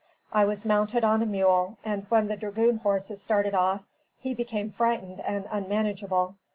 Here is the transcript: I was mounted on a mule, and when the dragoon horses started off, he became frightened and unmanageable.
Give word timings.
I 0.33 0.45
was 0.45 0.65
mounted 0.65 1.03
on 1.03 1.21
a 1.21 1.27
mule, 1.27 1.77
and 1.83 2.07
when 2.09 2.27
the 2.27 2.35
dragoon 2.35 2.77
horses 2.79 3.21
started 3.21 3.53
off, 3.53 3.83
he 4.17 4.33
became 4.33 4.71
frightened 4.71 5.19
and 5.19 5.47
unmanageable. 5.51 6.37